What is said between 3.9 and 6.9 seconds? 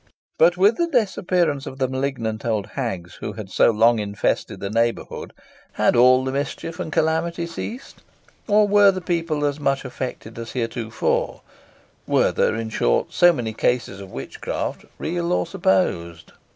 infested the neighbourhood, had all mischief